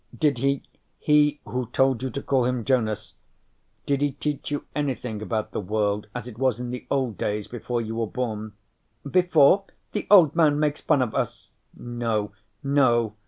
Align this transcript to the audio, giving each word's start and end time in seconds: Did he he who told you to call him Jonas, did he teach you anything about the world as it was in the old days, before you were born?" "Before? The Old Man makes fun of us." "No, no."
Did 0.17 0.39
he 0.39 0.63
he 0.97 1.41
who 1.45 1.67
told 1.67 2.01
you 2.01 2.09
to 2.09 2.23
call 2.23 2.45
him 2.45 2.65
Jonas, 2.65 3.13
did 3.85 4.01
he 4.01 4.13
teach 4.13 4.49
you 4.49 4.65
anything 4.75 5.21
about 5.21 5.51
the 5.51 5.59
world 5.61 6.07
as 6.15 6.27
it 6.27 6.39
was 6.39 6.59
in 6.59 6.71
the 6.71 6.87
old 6.89 7.19
days, 7.19 7.47
before 7.47 7.81
you 7.83 7.95
were 7.97 8.07
born?" 8.07 8.53
"Before? 9.07 9.65
The 9.91 10.07
Old 10.09 10.35
Man 10.35 10.59
makes 10.59 10.81
fun 10.81 11.03
of 11.03 11.13
us." 11.13 11.51
"No, 11.77 12.31
no." 12.63 13.13